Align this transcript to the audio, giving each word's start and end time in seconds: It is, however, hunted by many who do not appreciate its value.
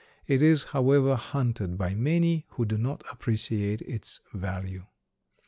It 0.25 0.41
is, 0.41 0.63
however, 0.73 1.15
hunted 1.15 1.77
by 1.77 1.93
many 1.93 2.47
who 2.53 2.65
do 2.65 2.75
not 2.79 3.03
appreciate 3.11 3.83
its 3.83 4.19
value. 4.33 4.87